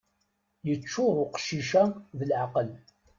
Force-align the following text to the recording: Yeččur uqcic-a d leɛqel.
Yeččur 0.67 1.15
uqcic-a 1.25 1.83
d 2.17 2.19
leɛqel. 2.29 2.69